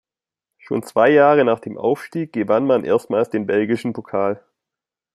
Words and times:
Schon 0.57 0.81
zwei 0.81 1.11
Jahre 1.11 1.45
nach 1.45 1.59
dem 1.59 1.77
Aufstieg 1.77 2.33
gewann 2.33 2.65
man 2.65 2.83
erstmals 2.85 3.29
den 3.29 3.45
belgischen 3.45 3.93
Pokal. 3.93 4.43